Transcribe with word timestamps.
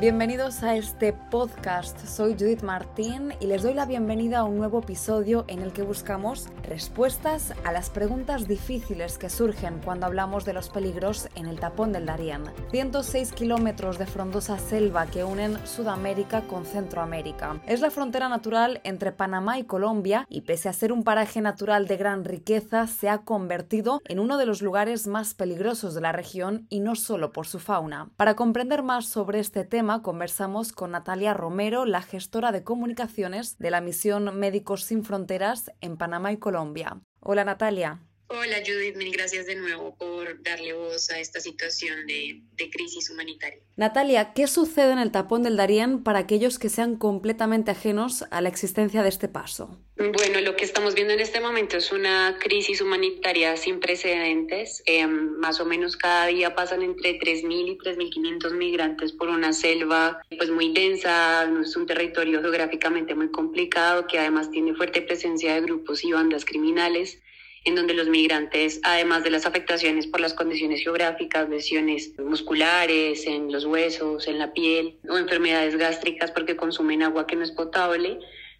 Bienvenidos 0.00 0.62
a 0.62 0.76
este 0.76 1.12
podcast. 1.12 2.06
Soy 2.06 2.34
Judith 2.38 2.62
Martín 2.62 3.34
y 3.40 3.48
les 3.48 3.64
doy 3.64 3.74
la 3.74 3.84
bienvenida 3.84 4.38
a 4.38 4.44
un 4.44 4.56
nuevo 4.56 4.78
episodio 4.78 5.44
en 5.48 5.60
el 5.60 5.72
que 5.72 5.82
buscamos 5.82 6.46
respuestas 6.62 7.52
a 7.64 7.72
las 7.72 7.90
preguntas 7.90 8.46
difíciles 8.46 9.18
que 9.18 9.28
surgen 9.28 9.80
cuando 9.84 10.06
hablamos 10.06 10.44
de 10.44 10.52
los 10.52 10.68
peligros 10.68 11.28
en 11.34 11.46
el 11.46 11.58
tapón 11.58 11.92
del 11.92 12.06
Darién. 12.06 12.44
106 12.70 13.32
kilómetros 13.32 13.98
de 13.98 14.06
frondosa 14.06 14.56
selva 14.60 15.06
que 15.06 15.24
unen 15.24 15.58
Sudamérica 15.66 16.42
con 16.42 16.64
Centroamérica. 16.64 17.60
Es 17.66 17.80
la 17.80 17.90
frontera 17.90 18.28
natural 18.28 18.80
entre 18.84 19.10
Panamá 19.10 19.58
y 19.58 19.64
Colombia 19.64 20.26
y 20.28 20.42
pese 20.42 20.68
a 20.68 20.74
ser 20.74 20.92
un 20.92 21.02
paraje 21.02 21.40
natural 21.40 21.88
de 21.88 21.96
gran 21.96 22.24
riqueza, 22.24 22.86
se 22.86 23.08
ha 23.08 23.22
convertido 23.22 24.00
en 24.04 24.20
uno 24.20 24.38
de 24.38 24.46
los 24.46 24.62
lugares 24.62 25.08
más 25.08 25.34
peligrosos 25.34 25.92
de 25.96 26.02
la 26.02 26.12
región 26.12 26.68
y 26.68 26.78
no 26.78 26.94
solo 26.94 27.32
por 27.32 27.48
su 27.48 27.58
fauna. 27.58 28.10
Para 28.16 28.36
comprender 28.36 28.84
más 28.84 29.06
sobre 29.06 29.40
este 29.40 29.64
tema, 29.64 29.87
conversamos 30.02 30.72
con 30.72 30.90
Natalia 30.90 31.32
Romero, 31.34 31.86
la 31.86 32.02
gestora 32.02 32.52
de 32.52 32.62
comunicaciones 32.62 33.58
de 33.58 33.70
la 33.70 33.80
misión 33.80 34.38
Médicos 34.38 34.84
Sin 34.84 35.02
Fronteras 35.02 35.72
en 35.80 35.96
Panamá 35.96 36.30
y 36.30 36.36
Colombia. 36.36 37.00
Hola 37.20 37.44
Natalia. 37.44 38.00
Hola 38.30 38.58
Judith, 38.58 38.94
mil 38.96 39.10
gracias 39.10 39.46
de 39.46 39.54
nuevo 39.54 39.96
por 39.96 40.42
darle 40.42 40.74
voz 40.74 41.10
a 41.10 41.18
esta 41.18 41.40
situación 41.40 42.06
de, 42.06 42.42
de, 42.58 42.68
crisis 42.68 43.08
humanitaria. 43.08 43.58
Natalia, 43.76 44.34
¿qué 44.34 44.46
sucede 44.46 44.92
en 44.92 44.98
el 44.98 45.10
tapón 45.10 45.44
del 45.44 45.56
Darién 45.56 46.02
para 46.02 46.18
aquellos 46.18 46.58
que 46.58 46.68
sean 46.68 46.96
completamente 46.96 47.70
ajenos 47.70 48.26
a 48.30 48.42
la 48.42 48.50
existencia 48.50 49.02
de 49.02 49.08
este 49.08 49.28
paso? 49.28 49.78
Bueno, 49.96 50.42
lo 50.42 50.56
que 50.56 50.66
estamos 50.66 50.94
viendo 50.94 51.14
en 51.14 51.20
este 51.20 51.40
momento 51.40 51.78
es 51.78 51.90
una 51.90 52.36
crisis 52.38 52.82
humanitaria 52.82 53.56
sin 53.56 53.80
precedentes. 53.80 54.82
Eh, 54.84 55.06
más 55.06 55.58
o 55.60 55.64
menos 55.64 55.96
cada 55.96 56.26
día 56.26 56.54
pasan 56.54 56.82
entre 56.82 57.18
3.000 57.18 57.68
y 57.68 57.78
3.500 57.78 58.52
migrantes 58.52 59.12
por 59.12 59.30
una 59.30 59.54
selva 59.54 60.20
pues 60.36 60.50
muy 60.50 60.74
densa, 60.74 61.50
es 61.62 61.74
un 61.76 61.86
territorio 61.86 62.42
geográficamente 62.42 63.14
muy 63.14 63.30
complicado 63.30 64.06
que 64.06 64.18
además 64.18 64.50
tiene 64.50 64.74
fuerte 64.74 65.00
presencia 65.00 65.54
de 65.54 65.62
grupos 65.62 66.04
y 66.04 66.12
bandas 66.12 66.44
criminales 66.44 67.22
en 67.68 67.74
donde 67.74 67.94
los 67.94 68.08
migrantes, 68.08 68.80
además 68.82 69.22
de 69.24 69.30
las 69.30 69.46
afectaciones 69.46 70.06
por 70.06 70.20
las 70.20 70.34
condiciones 70.34 70.82
geográficas, 70.82 71.48
lesiones 71.48 72.12
musculares, 72.18 73.26
en 73.26 73.52
los 73.52 73.64
huesos, 73.66 74.26
en 74.26 74.38
la 74.38 74.52
piel 74.52 74.98
o 75.08 75.16
enfermedades 75.18 75.76
gástricas 75.76 76.30
porque 76.30 76.56
consumen 76.56 77.02
agua 77.02 77.26
que 77.26 77.36
no 77.36 77.44
es 77.44 77.52
potable, 77.52 78.18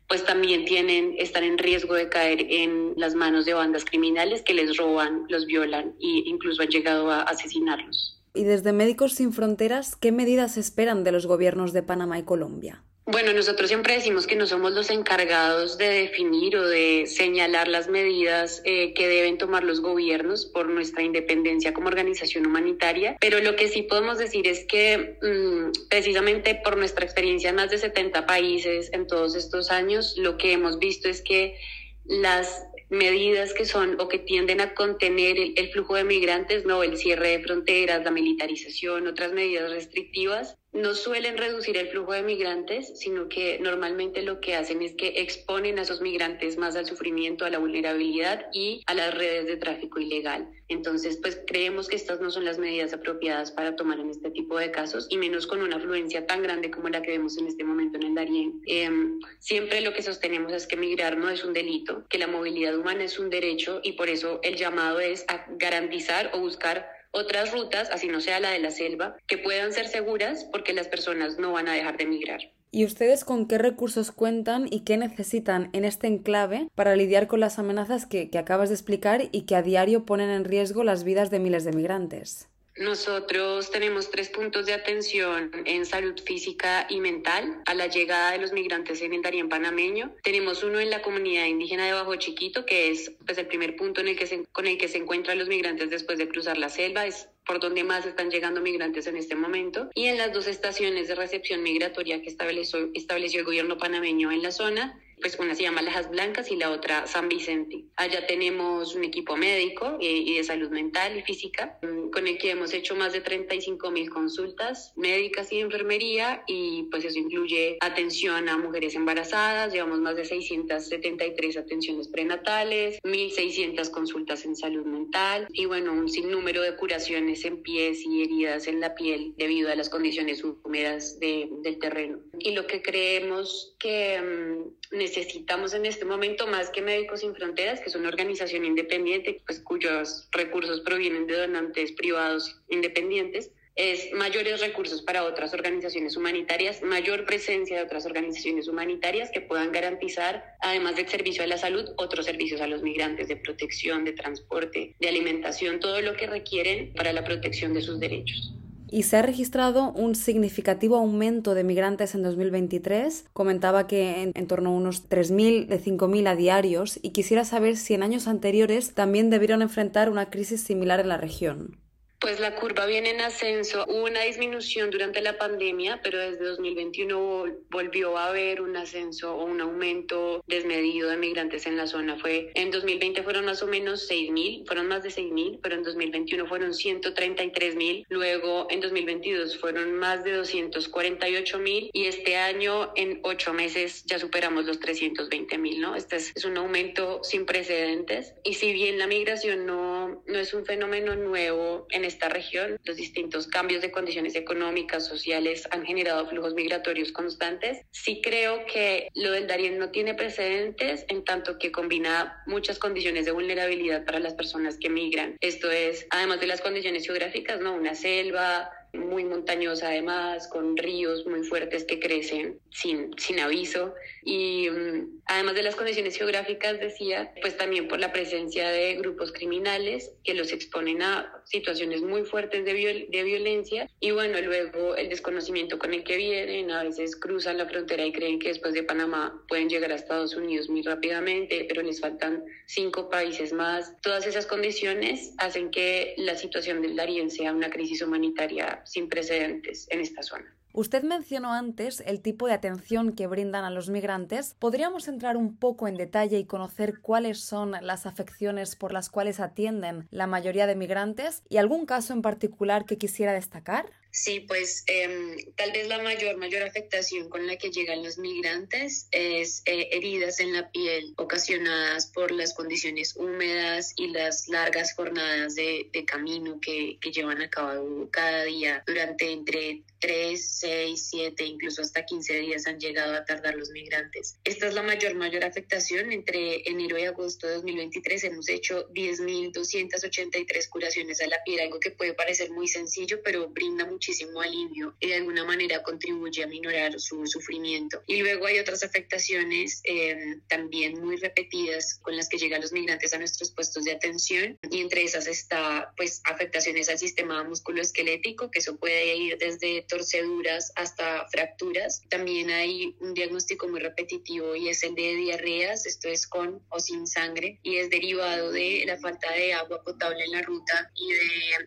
pues 0.08 0.24
también 0.24 0.64
tienen, 0.64 1.14
están 1.18 1.44
en 1.44 1.58
riesgo 1.58 1.94
de 1.94 2.08
caer 2.08 2.46
en 2.48 2.94
las 2.96 3.14
manos 3.14 3.44
de 3.44 3.54
bandas 3.54 3.84
criminales 3.84 4.42
que 4.42 4.54
les 4.54 4.76
roban, 4.76 5.24
los 5.28 5.46
violan 5.46 5.94
e 6.00 6.22
incluso 6.26 6.62
han 6.62 6.68
llegado 6.68 7.10
a 7.10 7.22
asesinarlos. 7.22 8.20
Y 8.34 8.44
desde 8.44 8.72
Médicos 8.72 9.14
Sin 9.14 9.32
Fronteras, 9.32 9.96
¿qué 9.96 10.12
medidas 10.12 10.56
esperan 10.56 11.02
de 11.02 11.12
los 11.12 11.26
gobiernos 11.26 11.72
de 11.72 11.82
Panamá 11.82 12.18
y 12.18 12.22
Colombia? 12.22 12.84
Bueno, 13.10 13.32
nosotros 13.32 13.68
siempre 13.68 13.94
decimos 13.94 14.26
que 14.26 14.36
no 14.36 14.46
somos 14.46 14.72
los 14.72 14.90
encargados 14.90 15.78
de 15.78 15.88
definir 15.88 16.54
o 16.58 16.68
de 16.68 17.06
señalar 17.06 17.66
las 17.66 17.88
medidas 17.88 18.60
eh, 18.66 18.92
que 18.92 19.08
deben 19.08 19.38
tomar 19.38 19.64
los 19.64 19.80
gobiernos 19.80 20.44
por 20.44 20.68
nuestra 20.68 21.02
independencia 21.02 21.72
como 21.72 21.88
organización 21.88 22.44
humanitaria, 22.44 23.16
pero 23.18 23.40
lo 23.40 23.56
que 23.56 23.68
sí 23.68 23.80
podemos 23.80 24.18
decir 24.18 24.46
es 24.46 24.66
que 24.66 25.16
mm, 25.22 25.88
precisamente 25.88 26.60
por 26.62 26.76
nuestra 26.76 27.06
experiencia 27.06 27.48
en 27.48 27.56
más 27.56 27.70
de 27.70 27.78
70 27.78 28.26
países 28.26 28.90
en 28.92 29.06
todos 29.06 29.36
estos 29.36 29.70
años, 29.70 30.14
lo 30.18 30.36
que 30.36 30.52
hemos 30.52 30.78
visto 30.78 31.08
es 31.08 31.22
que 31.22 31.56
las 32.04 32.66
medidas 32.90 33.54
que 33.54 33.64
son 33.64 33.98
o 34.00 34.08
que 34.08 34.18
tienden 34.18 34.60
a 34.60 34.74
contener 34.74 35.38
el, 35.38 35.54
el, 35.56 35.70
flujo 35.70 35.94
de 35.94 36.04
migrantes, 36.04 36.66
no 36.66 36.82
el 36.82 36.98
cierre 36.98 37.30
de 37.30 37.42
fronteras, 37.42 38.04
la 38.04 38.10
militarización, 38.10 39.06
otras 39.06 39.32
medidas 39.32 39.70
restrictivas, 39.70 40.58
no 40.72 40.94
suelen 40.94 41.38
reducir 41.38 41.76
el 41.76 41.88
flujo 41.88 42.12
de 42.12 42.22
migrantes, 42.22 42.98
sino 42.98 43.28
que 43.28 43.58
normalmente 43.58 44.22
lo 44.22 44.40
que 44.40 44.54
hacen 44.54 44.82
es 44.82 44.94
que 44.94 45.20
exponen 45.20 45.78
a 45.78 45.82
esos 45.82 46.00
migrantes 46.00 46.58
más 46.58 46.76
al 46.76 46.86
sufrimiento, 46.86 47.44
a 47.44 47.50
la 47.50 47.58
vulnerabilidad 47.58 48.46
y 48.52 48.82
a 48.86 48.94
las 48.94 49.14
redes 49.14 49.46
de 49.46 49.56
tráfico 49.56 49.98
ilegal. 49.98 50.48
Entonces, 50.68 51.18
pues 51.22 51.40
creemos 51.46 51.88
que 51.88 51.96
estas 51.96 52.20
no 52.20 52.30
son 52.30 52.44
las 52.44 52.58
medidas 52.58 52.92
apropiadas 52.92 53.50
para 53.50 53.74
tomar 53.76 53.98
en 53.98 54.10
este 54.10 54.30
tipo 54.30 54.58
de 54.58 54.70
casos 54.70 55.06
y 55.08 55.16
menos 55.16 55.46
con 55.46 55.62
una 55.62 55.76
afluencia 55.76 56.26
tan 56.26 56.42
grande 56.42 56.70
como 56.70 56.90
la 56.90 57.00
que 57.00 57.12
vemos 57.12 57.38
en 57.38 57.46
este 57.46 57.64
momento 57.64 57.96
en 57.96 58.04
el 58.04 58.14
Darién. 58.14 58.60
Eh, 58.66 58.90
siempre 59.38 59.80
lo 59.80 59.94
que 59.94 60.02
sostenemos 60.02 60.52
es 60.52 60.66
que 60.66 60.76
migrar 60.76 61.16
no 61.16 61.30
es 61.30 61.44
un 61.44 61.54
delito, 61.54 62.04
que 62.10 62.18
la 62.18 62.26
movilidad 62.26 62.76
humana 62.76 63.04
es 63.04 63.18
un 63.18 63.30
derecho 63.30 63.80
y 63.82 63.92
por 63.92 64.10
eso 64.10 64.40
el 64.42 64.56
llamado 64.56 65.00
es 65.00 65.24
a 65.28 65.46
garantizar 65.58 66.30
o 66.34 66.40
buscar 66.40 66.97
otras 67.10 67.52
rutas, 67.52 67.90
así 67.90 68.08
no 68.08 68.20
sea 68.20 68.40
la 68.40 68.50
de 68.50 68.60
la 68.60 68.70
selva, 68.70 69.16
que 69.26 69.38
puedan 69.38 69.72
ser 69.72 69.88
seguras 69.88 70.46
porque 70.50 70.72
las 70.72 70.88
personas 70.88 71.38
no 71.38 71.52
van 71.52 71.68
a 71.68 71.74
dejar 71.74 71.96
de 71.96 72.06
migrar. 72.06 72.40
¿Y 72.70 72.84
ustedes 72.84 73.24
con 73.24 73.48
qué 73.48 73.56
recursos 73.56 74.12
cuentan 74.12 74.66
y 74.70 74.80
qué 74.80 74.98
necesitan 74.98 75.70
en 75.72 75.86
este 75.86 76.06
enclave 76.06 76.68
para 76.74 76.96
lidiar 76.96 77.26
con 77.26 77.40
las 77.40 77.58
amenazas 77.58 78.04
que, 78.04 78.28
que 78.28 78.38
acabas 78.38 78.68
de 78.68 78.74
explicar 78.74 79.22
y 79.32 79.42
que 79.42 79.56
a 79.56 79.62
diario 79.62 80.04
ponen 80.04 80.28
en 80.28 80.44
riesgo 80.44 80.84
las 80.84 81.02
vidas 81.02 81.30
de 81.30 81.38
miles 81.38 81.64
de 81.64 81.72
migrantes? 81.72 82.48
Nosotros 82.80 83.70
tenemos 83.70 84.10
tres 84.10 84.28
puntos 84.28 84.66
de 84.66 84.72
atención 84.72 85.50
en 85.64 85.84
salud 85.84 86.14
física 86.24 86.86
y 86.88 87.00
mental 87.00 87.60
a 87.66 87.74
la 87.74 87.88
llegada 87.88 88.32
de 88.32 88.38
los 88.38 88.52
migrantes 88.52 89.02
en 89.02 89.12
el 89.14 89.22
Darién 89.22 89.48
panameño. 89.48 90.14
Tenemos 90.22 90.62
uno 90.62 90.78
en 90.78 90.90
la 90.90 91.02
comunidad 91.02 91.46
indígena 91.46 91.86
de 91.86 91.92
Bajo 91.92 92.14
Chiquito, 92.16 92.64
que 92.64 92.90
es 92.90 93.12
pues, 93.26 93.36
el 93.38 93.46
primer 93.46 93.76
punto 93.76 94.00
en 94.00 94.08
el 94.08 94.16
que 94.16 94.26
se, 94.26 94.44
con 94.52 94.66
el 94.66 94.78
que 94.78 94.88
se 94.88 94.98
encuentran 94.98 95.38
los 95.38 95.48
migrantes 95.48 95.90
después 95.90 96.18
de 96.18 96.28
cruzar 96.28 96.56
la 96.56 96.68
selva. 96.68 97.06
Es 97.06 97.28
por 97.44 97.60
donde 97.60 97.82
más 97.82 98.04
están 98.04 98.30
llegando 98.30 98.60
migrantes 98.60 99.06
en 99.06 99.16
este 99.16 99.34
momento. 99.34 99.90
Y 99.94 100.04
en 100.04 100.18
las 100.18 100.32
dos 100.32 100.46
estaciones 100.46 101.08
de 101.08 101.14
recepción 101.14 101.62
migratoria 101.62 102.20
que 102.22 102.28
estableció, 102.28 102.90
estableció 102.94 103.40
el 103.40 103.46
gobierno 103.46 103.78
panameño 103.78 104.30
en 104.30 104.42
la 104.42 104.52
zona, 104.52 105.00
pues 105.20 105.38
una 105.38 105.54
se 105.54 105.62
llama 105.62 105.82
Lajas 105.82 106.10
Blancas 106.10 106.50
y 106.50 106.56
la 106.56 106.70
otra 106.70 107.06
San 107.06 107.28
Vicente. 107.28 107.84
Allá 107.96 108.26
tenemos 108.26 108.94
un 108.94 109.04
equipo 109.04 109.36
médico 109.36 109.98
eh, 110.00 110.22
y 110.26 110.36
de 110.36 110.44
salud 110.44 110.70
mental 110.70 111.16
y 111.16 111.22
física 111.22 111.78
mm, 111.82 112.10
con 112.10 112.26
el 112.26 112.38
que 112.38 112.50
hemos 112.50 112.72
hecho 112.72 112.94
más 112.94 113.12
de 113.12 113.20
35 113.20 113.90
mil 113.90 114.10
consultas 114.10 114.92
médicas 114.96 115.52
y 115.52 115.56
de 115.56 115.62
enfermería 115.62 116.42
y 116.46 116.84
pues 116.90 117.04
eso 117.04 117.18
incluye 117.18 117.78
atención 117.80 118.48
a 118.48 118.56
mujeres 118.56 118.94
embarazadas, 118.94 119.72
llevamos 119.72 120.00
más 120.00 120.16
de 120.16 120.24
673 120.24 121.56
atenciones 121.56 122.08
prenatales, 122.08 122.98
1.600 123.02 123.90
consultas 123.90 124.44
en 124.44 124.56
salud 124.56 124.84
mental 124.84 125.48
y 125.52 125.66
bueno, 125.66 125.92
un 125.92 126.08
sinnúmero 126.08 126.62
de 126.62 126.76
curaciones 126.76 127.44
en 127.44 127.62
pies 127.62 128.04
y 128.04 128.22
heridas 128.22 128.66
en 128.66 128.80
la 128.80 128.94
piel 128.94 129.34
debido 129.36 129.70
a 129.70 129.74
las 129.74 129.88
condiciones 129.88 130.42
húmedas 130.44 131.18
de, 131.20 131.48
del 131.62 131.78
terreno. 131.78 132.18
Y 132.38 132.52
lo 132.52 132.66
que 132.66 132.82
creemos 132.82 133.74
que 133.78 134.20
mm, 134.20 134.96
necesitamos 135.16 135.74
en 135.74 135.86
este 135.86 136.04
momento 136.04 136.46
más 136.46 136.70
que 136.70 136.82
Médicos 136.82 137.20
Sin 137.20 137.34
Fronteras, 137.34 137.80
que 137.80 137.88
es 137.88 137.94
una 137.94 138.08
organización 138.08 138.64
independiente, 138.64 139.40
pues 139.46 139.60
cuyos 139.60 140.28
recursos 140.32 140.80
provienen 140.80 141.26
de 141.26 141.36
donantes 141.36 141.92
privados 141.92 142.60
independientes, 142.68 143.50
es 143.74 144.12
mayores 144.12 144.60
recursos 144.60 145.02
para 145.02 145.22
otras 145.22 145.54
organizaciones 145.54 146.16
humanitarias, 146.16 146.82
mayor 146.82 147.24
presencia 147.24 147.76
de 147.76 147.84
otras 147.84 148.06
organizaciones 148.06 148.66
humanitarias 148.66 149.30
que 149.30 149.40
puedan 149.40 149.70
garantizar, 149.70 150.56
además 150.60 150.96
del 150.96 151.08
servicio 151.08 151.44
a 151.44 151.46
la 151.46 151.58
salud, 151.58 151.88
otros 151.96 152.26
servicios 152.26 152.60
a 152.60 152.66
los 152.66 152.82
migrantes 152.82 153.28
de 153.28 153.36
protección, 153.36 154.04
de 154.04 154.12
transporte, 154.12 154.96
de 154.98 155.08
alimentación, 155.08 155.78
todo 155.78 156.00
lo 156.00 156.16
que 156.16 156.26
requieren 156.26 156.92
para 156.94 157.12
la 157.12 157.22
protección 157.22 157.72
de 157.72 157.82
sus 157.82 158.00
derechos 158.00 158.57
y 158.90 159.04
se 159.04 159.16
ha 159.16 159.22
registrado 159.22 159.92
un 159.92 160.14
significativo 160.14 160.96
aumento 160.96 161.54
de 161.54 161.64
migrantes 161.64 162.14
en 162.14 162.22
2023. 162.22 163.26
Comentaba 163.32 163.86
que 163.86 164.32
en, 164.34 164.46
torno 164.46 164.70
a 164.70 164.72
unos 164.72 165.08
3.000 165.08 165.66
de 165.66 165.80
5.000 165.80 166.28
a 166.28 166.36
diarios 166.36 166.98
y 167.02 167.10
quisiera 167.10 167.44
saber 167.44 167.76
si 167.76 167.94
en 167.94 168.02
años 168.02 168.28
anteriores 168.28 168.94
también 168.94 169.30
debieron 169.30 169.62
enfrentar 169.62 170.10
una 170.10 170.30
crisis 170.30 170.62
similar 170.62 171.00
en 171.00 171.08
la 171.08 171.16
región. 171.16 171.87
Pues 172.28 172.40
la 172.40 172.54
curva 172.56 172.84
viene 172.84 173.08
en 173.08 173.22
ascenso. 173.22 173.86
Hubo 173.88 174.04
una 174.04 174.20
disminución 174.20 174.90
durante 174.90 175.22
la 175.22 175.38
pandemia, 175.38 176.02
pero 176.02 176.18
desde 176.18 176.44
2021 176.44 177.46
volvió 177.70 178.18
a 178.18 178.26
haber 178.26 178.60
un 178.60 178.76
ascenso 178.76 179.34
o 179.34 179.46
un 179.46 179.62
aumento 179.62 180.44
desmedido 180.46 181.08
de 181.08 181.16
migrantes 181.16 181.64
en 181.64 181.78
la 181.78 181.86
zona. 181.86 182.18
Fue 182.18 182.52
en 182.54 182.70
2020 182.70 183.22
fueron 183.22 183.46
más 183.46 183.62
o 183.62 183.66
menos 183.66 184.10
6.000, 184.10 184.66
fueron 184.66 184.88
más 184.88 185.02
de 185.04 185.08
6.000, 185.08 185.60
pero 185.62 185.76
en 185.76 185.84
2021 185.84 186.46
fueron 186.46 186.72
133.000. 186.72 188.04
Luego 188.10 188.66
en 188.68 188.82
2022 188.82 189.56
fueron 189.56 189.94
más 189.94 190.22
de 190.22 190.38
248.000 190.38 191.88
y 191.94 192.04
este 192.08 192.36
año 192.36 192.92
en 192.94 193.20
ocho 193.22 193.54
meses 193.54 194.04
ya 194.04 194.18
superamos 194.18 194.66
los 194.66 194.78
320.000, 194.80 195.78
¿no? 195.78 195.96
Este 195.96 196.16
es, 196.16 196.32
es, 196.34 196.44
un 196.44 196.58
aumento 196.58 197.24
sin 197.24 197.46
precedentes. 197.46 198.34
Y 198.44 198.52
si 198.52 198.74
bien 198.74 198.98
la 198.98 199.06
migración 199.06 199.64
no, 199.64 200.22
no 200.26 200.38
es 200.38 200.52
un 200.52 200.66
fenómeno 200.66 201.16
nuevo 201.16 201.86
en 201.88 202.04
este 202.04 202.17
esta 202.18 202.28
región 202.28 202.80
los 202.82 202.96
distintos 202.96 203.46
cambios 203.46 203.80
de 203.80 203.92
condiciones 203.92 204.34
económicas, 204.34 205.06
sociales 205.06 205.68
han 205.70 205.86
generado 205.86 206.28
flujos 206.28 206.52
migratorios 206.54 207.12
constantes. 207.12 207.80
Sí 207.92 208.20
creo 208.24 208.66
que 208.66 209.08
lo 209.14 209.30
del 209.30 209.46
Darién 209.46 209.78
no 209.78 209.90
tiene 209.90 210.14
precedentes 210.14 211.04
en 211.08 211.24
tanto 211.24 211.58
que 211.60 211.70
combina 211.70 212.42
muchas 212.46 212.80
condiciones 212.80 213.24
de 213.24 213.30
vulnerabilidad 213.30 214.04
para 214.04 214.18
las 214.18 214.34
personas 214.34 214.78
que 214.80 214.90
migran. 214.90 215.36
Esto 215.40 215.70
es, 215.70 216.08
además 216.10 216.40
de 216.40 216.48
las 216.48 216.60
condiciones 216.60 217.06
geográficas, 217.06 217.60
¿no? 217.60 217.74
Una 217.74 217.94
selva, 217.94 218.68
muy 218.92 219.24
montañosa 219.24 219.88
además, 219.88 220.48
con 220.48 220.76
ríos 220.76 221.26
muy 221.26 221.44
fuertes 221.44 221.84
que 221.84 222.00
crecen 222.00 222.58
sin, 222.70 223.10
sin 223.18 223.40
aviso. 223.40 223.94
Y 224.22 224.68
mm, 224.70 225.20
además 225.26 225.54
de 225.54 225.62
las 225.62 225.76
condiciones 225.76 226.16
geográficas, 226.16 226.78
decía, 226.80 227.32
pues 227.40 227.56
también 227.56 227.88
por 227.88 227.98
la 227.98 228.12
presencia 228.12 228.70
de 228.70 228.94
grupos 228.96 229.32
criminales 229.32 230.12
que 230.24 230.34
los 230.34 230.52
exponen 230.52 231.02
a 231.02 231.32
situaciones 231.44 232.02
muy 232.02 232.24
fuertes 232.24 232.64
de, 232.64 233.06
de 233.08 233.22
violencia. 233.22 233.88
Y 234.00 234.10
bueno, 234.10 234.40
luego 234.40 234.96
el 234.96 235.08
desconocimiento 235.08 235.78
con 235.78 235.94
el 235.94 236.04
que 236.04 236.16
vienen, 236.16 236.70
a 236.70 236.84
veces 236.84 237.16
cruzan 237.16 237.58
la 237.58 237.66
frontera 237.66 238.04
y 238.04 238.12
creen 238.12 238.38
que 238.38 238.48
después 238.48 238.74
de 238.74 238.82
Panamá 238.82 239.42
pueden 239.48 239.68
llegar 239.68 239.92
a 239.92 239.96
Estados 239.96 240.34
Unidos 240.34 240.68
muy 240.68 240.82
rápidamente, 240.82 241.64
pero 241.68 241.82
les 241.82 242.00
faltan 242.00 242.44
cinco 242.66 243.08
países 243.08 243.52
más. 243.52 243.94
Todas 244.02 244.26
esas 244.26 244.46
condiciones 244.46 245.32
hacen 245.38 245.70
que 245.70 246.14
la 246.16 246.36
situación 246.36 246.82
del 246.82 246.96
Darién 246.96 247.30
sea 247.30 247.52
una 247.52 247.70
crisis 247.70 248.02
humanitaria 248.02 248.77
sin 248.84 249.08
precedentes 249.08 249.86
en 249.90 250.00
esta 250.00 250.22
zona. 250.22 250.54
Usted 250.74 251.02
mencionó 251.02 251.52
antes 251.52 252.02
el 252.06 252.20
tipo 252.20 252.46
de 252.46 252.52
atención 252.52 253.12
que 253.12 253.26
brindan 253.26 253.64
a 253.64 253.70
los 253.70 253.88
migrantes. 253.88 254.54
¿Podríamos 254.58 255.08
entrar 255.08 255.36
un 255.36 255.56
poco 255.56 255.88
en 255.88 255.96
detalle 255.96 256.38
y 256.38 256.44
conocer 256.44 257.00
cuáles 257.00 257.40
son 257.40 257.72
las 257.80 258.06
afecciones 258.06 258.76
por 258.76 258.92
las 258.92 259.08
cuales 259.08 259.40
atienden 259.40 260.06
la 260.10 260.26
mayoría 260.26 260.66
de 260.66 260.76
migrantes 260.76 261.42
y 261.48 261.56
algún 261.56 261.86
caso 261.86 262.12
en 262.12 262.22
particular 262.22 262.84
que 262.84 262.98
quisiera 262.98 263.32
destacar? 263.32 263.86
Sí, 264.10 264.40
pues 264.40 264.84
em, 264.86 265.36
tal 265.54 265.72
vez 265.72 265.86
la 265.86 265.98
mayor, 265.98 266.36
mayor 266.38 266.62
afectación 266.62 267.28
con 267.28 267.46
la 267.46 267.56
que 267.56 267.70
llegan 267.70 268.02
los 268.02 268.18
migrantes 268.18 269.06
es 269.10 269.62
eh, 269.66 269.88
heridas 269.92 270.40
en 270.40 270.54
la 270.54 270.70
piel 270.70 271.12
ocasionadas 271.16 272.06
por 272.06 272.30
las 272.30 272.54
condiciones 272.54 273.14
húmedas 273.16 273.92
y 273.96 274.08
las 274.08 274.48
largas 274.48 274.94
jornadas 274.94 275.54
de, 275.54 275.88
de 275.92 276.04
camino 276.04 276.58
que, 276.60 276.98
que, 277.00 277.12
llevan 277.12 277.42
a 277.42 277.50
cabo 277.50 278.08
cada 278.10 278.44
día 278.44 278.82
durante 278.86 279.30
entre 279.30 279.82
3, 280.00 280.58
6, 280.60 281.08
7, 281.10 281.44
incluso 281.44 281.82
hasta 281.82 282.04
15 282.04 282.38
días 282.38 282.66
han 282.66 282.78
llegado 282.78 283.14
a 283.14 283.24
tardar 283.24 283.56
los 283.56 283.70
migrantes. 283.70 284.38
Esta 284.44 284.68
es 284.68 284.74
la 284.74 284.82
mayor, 284.82 285.14
mayor 285.14 285.44
afectación. 285.44 286.12
Entre 286.12 286.68
enero 286.68 286.98
y 286.98 287.04
agosto 287.04 287.46
de 287.46 287.54
2023 287.54 288.24
hemos 288.24 288.48
hecho 288.48 288.88
10.283 288.90 290.68
curaciones 290.68 291.20
a 291.20 291.26
la 291.26 291.42
piel, 291.44 291.60
algo 291.60 291.80
que 291.80 291.90
puede 291.90 292.14
parecer 292.14 292.50
muy 292.50 292.68
sencillo, 292.68 293.20
pero 293.24 293.48
brinda 293.48 293.86
mucho 293.86 293.97
muchísimo 293.98 294.40
alivio 294.40 294.94
y 295.00 295.08
de 295.08 295.16
alguna 295.16 295.44
manera 295.44 295.82
contribuye 295.82 296.44
a 296.44 296.46
minorar 296.46 297.00
su 297.00 297.26
sufrimiento. 297.26 298.00
Y 298.06 298.22
luego 298.22 298.46
hay 298.46 298.60
otras 298.60 298.84
afectaciones 298.84 299.80
em, 299.82 300.40
también 300.46 301.00
muy 301.00 301.16
repetidas 301.16 301.98
con 302.00 302.16
las 302.16 302.28
que 302.28 302.38
llegan 302.38 302.60
los 302.60 302.70
migrantes 302.70 303.12
a 303.12 303.18
nuestros 303.18 303.50
puestos 303.50 303.82
de 303.84 303.92
atención 303.92 304.56
y 304.70 304.80
entre 304.82 305.02
esas 305.02 305.26
está 305.26 305.92
pues 305.96 306.22
afectaciones 306.24 306.88
al 306.88 306.98
sistema 306.98 307.42
musculoesquelético, 307.42 308.52
que 308.52 308.60
eso 308.60 308.76
puede 308.76 309.16
ir 309.16 309.36
desde 309.38 309.82
torceduras 309.88 310.70
hasta 310.76 311.26
fracturas. 311.28 312.02
También 312.08 312.50
hay 312.50 312.94
un 313.00 313.14
diagnóstico 313.14 313.66
muy 313.66 313.80
repetitivo 313.80 314.54
y 314.54 314.68
es 314.68 314.84
el 314.84 314.94
de 314.94 315.16
diarreas, 315.16 315.86
esto 315.86 316.08
es 316.08 316.28
con 316.28 316.62
o 316.68 316.78
sin 316.78 317.08
sangre 317.08 317.58
y 317.64 317.78
es 317.78 317.90
derivado 317.90 318.52
de 318.52 318.84
la 318.86 318.96
falta 318.98 319.32
de 319.32 319.54
agua 319.54 319.82
potable 319.82 320.22
en 320.22 320.30
la 320.30 320.42
ruta 320.42 320.92
y 320.94 321.08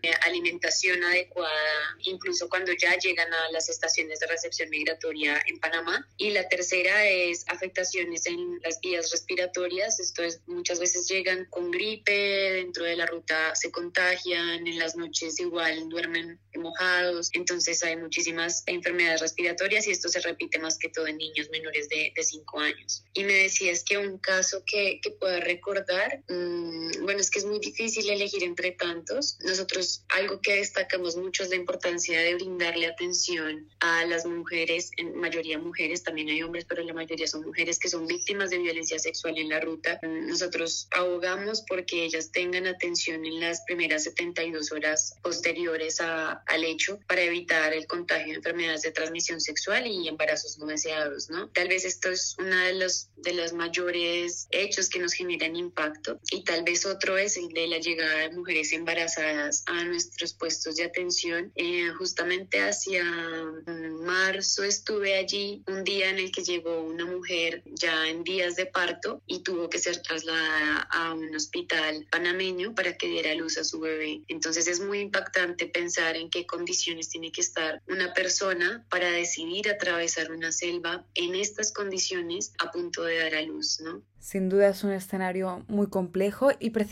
de 0.02 0.14
alimentación 0.22 1.04
adecuada, 1.04 1.98
incluso 2.22 2.48
cuando 2.50 2.72
ya 2.74 2.96
llegan 2.98 3.34
a 3.34 3.52
las 3.52 3.68
estaciones 3.68 4.20
de 4.20 4.28
recepción 4.28 4.70
migratoria 4.70 5.42
en 5.48 5.60
Panamá. 5.60 6.08
Y 6.18 6.30
la 6.30 6.48
tercera 6.48 7.06
es 7.08 7.44
afectaciones 7.48 8.28
en 8.28 8.60
las 8.64 8.80
vías 8.80 9.12
respiratorias. 9.12 10.00
Esto 10.00 10.22
es, 10.24 10.42
muchas 10.46 10.80
veces 10.80 11.08
llegan 11.08 11.46
con 11.50 11.72
gripe, 11.72 12.12
dentro 12.12 12.86
de 12.86 12.96
la 12.96 13.08
ruta 13.08 13.56
se 13.56 13.72
contagian, 13.72 14.68
en 14.68 14.78
las 14.78 14.96
noches 14.96 15.40
igual 15.40 15.90
duermen 15.90 16.40
mojados. 16.56 17.32
Entonces 17.34 17.82
hay 17.84 17.98
muchísimas 17.98 18.64
enfermedades 18.68 19.22
respiratorias 19.22 19.88
y 19.88 19.92
esto 19.92 20.08
se 20.10 20.20
repite 20.20 20.60
más 20.60 20.78
que 20.78 20.90
todo 20.90 21.08
en 21.08 21.18
niños 21.18 21.50
menores 21.50 21.90
de 21.90 22.14
5 22.22 22.60
años. 22.60 23.04
Y 23.14 23.24
me 23.24 23.34
decías 23.34 23.84
que 23.84 23.98
un 23.98 24.20
caso 24.20 24.64
que, 24.66 25.00
que 25.02 25.12
pueda 25.12 25.40
recordar, 25.40 26.24
mmm, 26.30 26.91
bueno, 27.12 27.24
es 27.24 27.30
que 27.30 27.40
es 27.40 27.46
muy 27.46 27.60
difícil 27.60 28.10
elegir 28.10 28.42
entre 28.42 28.72
tantos. 28.72 29.38
Nosotros 29.42 30.06
algo 30.16 30.40
que 30.40 30.56
destacamos 30.56 31.18
mucho 31.18 31.44
es 31.44 31.50
la 31.50 31.58
importancia 31.58 32.18
de 32.22 32.36
brindarle 32.36 32.88
atención 32.88 33.68
a 33.82 34.06
las 34.06 34.26
mujeres, 34.26 34.92
en 34.96 35.18
mayoría 35.18 35.60
mujeres, 35.60 36.04
también 36.04 36.30
hay 36.30 36.42
hombres, 36.42 36.64
pero 36.64 36.84
la 36.84 36.94
mayoría 36.94 37.28
son 37.28 37.44
mujeres 37.44 37.80
que 37.80 37.90
son 37.90 38.08
víctimas 38.08 38.50
de 38.50 38.60
violencia 38.60 38.98
sexual 38.98 39.38
en 39.38 39.50
la 39.50 39.60
ruta. 39.60 40.00
Nosotros 40.04 40.88
abogamos 40.92 41.66
porque 41.68 42.06
ellas 42.06 42.32
tengan 42.32 42.66
atención 42.66 43.26
en 43.26 43.42
las 43.42 43.60
primeras 43.68 44.06
72 44.06 44.72
horas 44.72 45.14
posteriores 45.22 46.00
a, 46.00 46.44
al 46.48 46.64
hecho 46.64 46.98
para 47.10 47.24
evitar 47.24 47.74
el 47.74 47.88
contagio 47.88 48.28
de 48.28 48.36
enfermedades 48.36 48.84
de 48.84 48.92
transmisión 48.92 49.42
sexual 49.42 49.86
y 49.86 50.08
embarazos 50.08 50.58
no 50.60 50.66
deseados, 50.68 51.30
¿no? 51.30 51.50
Tal 51.50 51.68
vez 51.68 51.84
esto 51.84 52.10
es 52.10 52.38
uno 52.40 52.56
de 52.56 52.76
los, 52.76 53.10
de 53.18 53.34
los 53.34 53.52
mayores 53.52 54.48
hechos 54.52 54.88
que 54.88 55.00
nos 55.00 55.12
generan 55.12 55.58
impacto 55.58 56.18
y 56.32 56.46
tal 56.46 56.64
vez 56.64 56.86
otro 56.86 57.01
es 57.10 57.36
el 57.36 57.50
de 57.50 57.68
la 57.68 57.80
llegada 57.80 58.20
de 58.20 58.32
mujeres 58.32 58.72
embarazadas 58.74 59.64
a 59.66 59.84
nuestros 59.86 60.34
puestos 60.34 60.76
de 60.76 60.84
atención 60.84 61.52
eh, 61.56 61.90
justamente 61.98 62.60
hacia 62.60 63.04
mm, 63.04 64.06
marzo 64.06 64.64
estuve 64.64 65.18
allí 65.18 65.64
un 65.68 65.84
día 65.84 66.10
en 66.10 66.20
el 66.20 66.32
que 66.32 66.44
llegó 66.44 66.84
una 66.84 67.06
mujer 67.06 67.64
ya 67.66 68.08
en 68.08 68.24
días 68.24 68.56
de 68.56 68.68
parto 68.68 69.22
y 69.26 69.40
tuvo 69.40 69.70
que 69.70 69.80
ser 69.80 70.02
trasladada 70.02 70.88
a 70.92 71.14
un 71.14 71.36
hospital 71.36 72.08
panameño 72.12 72.76
para 72.76 72.96
que 72.96 73.08
diera 73.08 73.34
luz 73.34 73.58
a 73.58 73.64
su 73.64 73.80
bebé. 73.80 74.22
Entonces 74.28 74.68
es 74.68 74.80
muy 74.80 75.00
impactante 75.00 75.66
pensar 75.66 76.16
en 76.16 76.30
qué 76.30 76.46
condiciones 76.46 77.10
tiene 77.10 77.32
que 77.32 77.42
estar 77.42 77.82
una 77.88 78.14
persona 78.14 78.86
para 78.90 79.10
decidir 79.10 79.70
atravesar 79.70 80.32
una 80.32 80.52
selva 80.52 81.06
en 81.16 81.34
estas 81.34 81.72
condiciones 81.72 82.54
a 82.60 82.72
punto 82.72 83.04
de 83.04 83.18
dar 83.18 83.36
a 83.36 83.42
luz, 83.42 83.80
¿no? 83.82 84.04
Sin 84.20 84.50
duda 84.50 84.70
es 84.70 84.84
un 84.84 84.92
escenario 84.92 85.66
muy 85.68 85.88
complejo 85.88 86.52
y 86.60 86.70
precisamente 86.70 86.91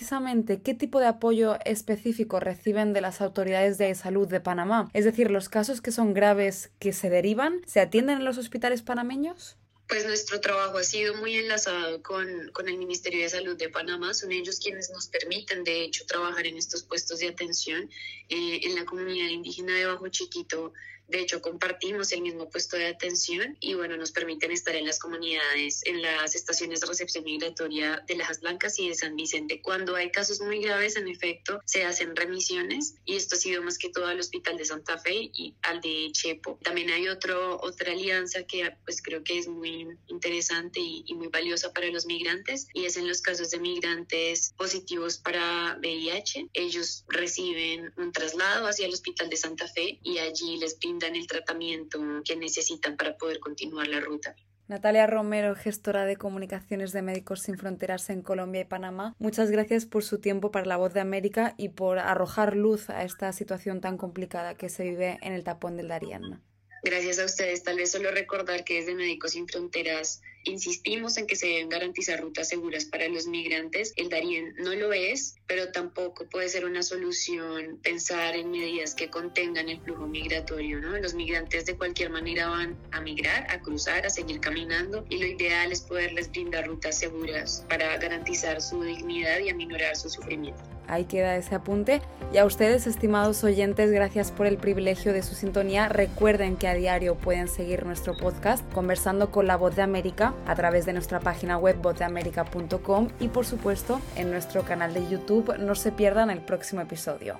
qué 0.63 0.73
tipo 0.73 0.99
de 0.99 1.07
apoyo 1.07 1.57
específico 1.65 2.39
reciben 2.39 2.93
de 2.93 3.01
las 3.01 3.21
autoridades 3.21 3.77
de 3.77 3.93
salud 3.95 4.27
de 4.27 4.39
Panamá. 4.39 4.89
Es 4.93 5.05
decir, 5.05 5.31
los 5.31 5.49
casos 5.49 5.81
que 5.81 5.91
son 5.91 6.13
graves 6.13 6.71
que 6.79 6.93
se 6.93 7.09
derivan, 7.09 7.61
¿se 7.65 7.79
atienden 7.79 8.19
en 8.19 8.25
los 8.25 8.37
hospitales 8.37 8.81
panameños? 8.81 9.57
Pues 9.87 10.05
nuestro 10.05 10.39
trabajo 10.39 10.77
ha 10.77 10.83
sido 10.83 11.15
muy 11.15 11.35
enlazado 11.35 12.03
con, 12.03 12.51
con, 12.53 12.69
el 12.69 12.77
Ministerio 12.77 13.23
de 13.23 13.29
Salud 13.29 13.57
de 13.57 13.69
Panamá. 13.69 14.13
Son 14.13 14.31
ellos 14.31 14.59
quienes 14.59 14.91
nos 14.91 15.07
permiten, 15.07 15.63
de 15.63 15.83
hecho, 15.83 16.05
trabajar 16.05 16.45
en 16.45 16.57
estos 16.57 16.83
puestos 16.83 17.19
de 17.19 17.29
atención 17.29 17.89
eh, 18.29 18.59
en 18.63 18.75
la 18.75 18.85
comunidad 18.85 19.29
indígena 19.29 19.73
de 19.75 19.87
Bajo 19.87 20.07
Chiquito. 20.09 20.73
De 21.09 21.19
hecho, 21.19 21.41
compartimos 21.41 22.11
el 22.11 22.21
mismo 22.21 22.49
puesto 22.49 22.77
de 22.77 22.85
atención 22.85 23.57
y 23.59 23.73
bueno, 23.73 23.97
nos 23.97 24.11
permiten 24.11 24.51
estar 24.51 24.75
en 24.75 24.85
las 24.85 24.99
comunidades, 24.99 25.81
en 25.85 26.03
las 26.03 26.35
estaciones 26.35 26.81
de 26.81 26.87
recepción 26.87 27.23
migratoria 27.23 28.03
de 28.07 28.15
Lajas 28.15 28.41
Blancas 28.41 28.77
y 28.77 28.89
de 28.89 28.93
San 28.93 29.15
Vicente. 29.15 29.59
Cuando 29.61 29.95
hay 29.95 30.11
casos 30.11 30.39
muy 30.39 30.61
graves, 30.61 30.97
en 30.97 31.07
efecto, 31.07 31.61
se 31.65 31.83
hacen 31.83 32.15
remisiones 32.15 32.95
y 33.05 33.15
esto 33.15 33.35
ha 33.35 33.39
sido 33.39 33.63
más 33.63 33.79
que 33.79 33.89
todo 33.89 34.05
al 34.05 34.19
Hospital 34.19 34.57
de 34.57 34.65
Santa 34.65 34.99
Fe 34.99 35.31
y 35.33 35.55
al 35.63 35.81
de 35.81 36.09
Chepo. 36.11 36.59
También 36.61 36.91
hay 36.91 37.07
otro, 37.07 37.59
otra 37.59 37.91
alianza 37.91 38.43
que 38.43 38.71
pues 38.85 39.01
creo 39.01 39.23
que 39.23 39.39
es 39.39 39.47
muy 39.47 39.87
interesante 40.07 40.79
y, 40.79 41.03
y 41.07 41.15
muy 41.15 41.29
valiosa 41.29 41.73
para 41.73 41.87
los 41.87 42.05
migrantes 42.05 42.67
y 42.73 42.85
es 42.85 42.97
en 42.97 43.07
los 43.07 43.21
casos 43.21 43.49
de 43.49 43.59
migrantes 43.59 44.53
positivos 44.57 45.17
para 45.17 45.75
VIH. 45.79 46.49
Ellos 46.53 47.03
reciben 47.07 47.91
un 47.97 48.11
traslado 48.11 48.67
hacia 48.67 48.85
el 48.85 48.93
Hospital 48.93 49.29
de 49.29 49.37
Santa 49.37 49.67
Fe 49.67 49.99
y 50.03 50.19
allí 50.19 50.57
les 50.57 50.75
piden 50.75 50.98
dan 50.99 51.15
el 51.15 51.27
tratamiento 51.27 51.99
que 52.23 52.35
necesitan 52.35 52.97
para 52.97 53.17
poder 53.17 53.39
continuar 53.39 53.87
la 53.87 53.99
ruta. 53.99 54.35
Natalia 54.67 55.07
Romero, 55.07 55.55
gestora 55.55 56.05
de 56.05 56.15
comunicaciones 56.15 56.91
de 56.91 57.01
Médicos 57.01 57.41
Sin 57.41 57.57
Fronteras 57.57 58.07
en 58.11 58.21
Colombia 58.21 58.61
y 58.61 58.65
Panamá, 58.65 59.15
muchas 59.17 59.49
gracias 59.49 59.87
por 59.87 60.03
su 60.03 60.19
tiempo 60.19 60.51
para 60.51 60.67
La 60.67 60.77
Voz 60.77 60.93
de 60.93 60.99
América 60.99 61.55
y 61.57 61.69
por 61.69 61.97
arrojar 61.97 62.55
luz 62.55 62.91
a 62.91 63.03
esta 63.03 63.33
situación 63.33 63.81
tan 63.81 63.97
complicada 63.97 64.53
que 64.53 64.69
se 64.69 64.83
vive 64.83 65.17
en 65.23 65.33
el 65.33 65.43
tapón 65.43 65.75
del 65.75 65.87
Darién. 65.87 66.43
Gracias 66.83 67.19
a 67.19 67.25
ustedes. 67.25 67.63
Tal 67.63 67.77
vez 67.77 67.91
solo 67.91 68.11
recordar 68.11 68.63
que 68.63 68.75
desde 68.75 68.95
Médicos 68.95 69.31
Sin 69.31 69.47
Fronteras 69.47 70.21
insistimos 70.45 71.17
en 71.17 71.27
que 71.27 71.35
se 71.35 71.47
deben 71.47 71.69
garantizar 71.69 72.21
rutas 72.21 72.47
seguras 72.47 72.85
para 72.85 73.07
los 73.09 73.27
migrantes. 73.27 73.93
El 73.97 74.09
Darién 74.09 74.55
no 74.57 74.73
lo 74.73 74.93
es, 74.93 75.35
pero 75.47 75.71
tampoco 75.71 76.27
puede 76.29 76.47
ser 76.49 76.65
una 76.65 76.81
solución 76.81 77.79
pensar 77.83 78.35
en 78.35 78.51
medidas 78.51 78.95
que 78.95 79.09
contengan 79.09 79.67
el 79.69 79.81
flujo 79.81 80.07
migratorio. 80.07 80.79
¿no? 80.79 80.97
Los 80.97 81.13
migrantes 81.13 81.65
de 81.65 81.75
cualquier 81.75 82.09
manera 82.09 82.47
van 82.47 82.77
a 82.91 83.01
migrar, 83.01 83.45
a 83.51 83.61
cruzar, 83.61 84.05
a 84.05 84.09
seguir 84.09 84.39
caminando 84.39 85.05
y 85.09 85.17
lo 85.17 85.27
ideal 85.27 85.71
es 85.71 85.81
poderles 85.81 86.31
brindar 86.31 86.67
rutas 86.67 86.97
seguras 86.97 87.65
para 87.67 87.97
garantizar 87.97 88.61
su 88.61 88.81
dignidad 88.83 89.39
y 89.39 89.49
aminorar 89.49 89.95
su 89.97 90.09
sufrimiento. 90.09 90.78
Ahí 90.89 91.05
queda 91.05 91.35
ese 91.35 91.55
apunte. 91.55 92.01
Y 92.33 92.37
a 92.37 92.45
ustedes, 92.45 92.87
estimados 92.87 93.43
oyentes, 93.43 93.91
gracias 93.91 94.31
por 94.31 94.45
el 94.45 94.57
privilegio 94.57 95.13
de 95.13 95.23
su 95.23 95.35
sintonía. 95.35 95.89
Recuerden 95.89 96.57
que 96.57 96.67
a 96.67 96.73
diario 96.73 97.15
pueden 97.15 97.47
seguir 97.47 97.85
nuestro 97.85 98.15
podcast 98.15 98.63
conversando 98.73 99.31
con 99.31 99.47
la 99.47 99.57
voz 99.57 99.75
de 99.75 99.81
América 99.81 100.33
a 100.45 100.55
través 100.55 100.85
de 100.85 100.93
nuestra 100.93 101.19
página 101.19 101.57
web 101.57 101.77
vozdeamerica.com 101.81 103.07
y 103.19 103.27
por 103.29 103.45
supuesto 103.45 104.01
en 104.15 104.31
nuestro 104.31 104.63
canal 104.63 104.93
de 104.93 105.07
YouTube. 105.07 105.57
No 105.59 105.75
se 105.75 105.91
pierdan 105.91 106.29
el 106.29 106.41
próximo 106.41 106.81
episodio. 106.81 107.37